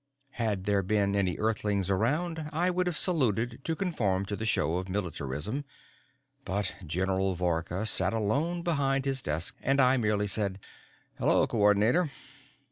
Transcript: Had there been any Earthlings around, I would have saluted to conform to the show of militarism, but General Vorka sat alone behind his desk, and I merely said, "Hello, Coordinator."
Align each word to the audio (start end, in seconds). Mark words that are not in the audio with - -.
Had 0.31 0.63
there 0.63 0.81
been 0.81 1.15
any 1.15 1.37
Earthlings 1.37 1.91
around, 1.91 2.49
I 2.51 2.71
would 2.71 2.87
have 2.87 2.97
saluted 2.97 3.61
to 3.63 3.75
conform 3.75 4.25
to 4.25 4.35
the 4.35 4.47
show 4.47 4.77
of 4.77 4.89
militarism, 4.89 5.63
but 6.43 6.73
General 6.87 7.35
Vorka 7.35 7.85
sat 7.85 8.11
alone 8.11 8.63
behind 8.63 9.05
his 9.05 9.21
desk, 9.21 9.55
and 9.61 9.79
I 9.79 9.97
merely 9.97 10.25
said, 10.25 10.57
"Hello, 11.19 11.45
Coordinator." 11.45 12.09